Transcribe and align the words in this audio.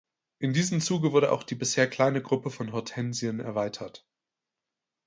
In 0.39 0.51
diesem 0.53 0.81
Zuge 0.81 1.11
wurde 1.11 1.31
auch 1.31 1.43
die 1.43 1.53
bisher 1.53 1.87
kleine 1.87 2.23
Gruppe 2.23 2.49
von 2.49 2.71
Hortensien 2.73 3.39
erweitert. 3.39 4.03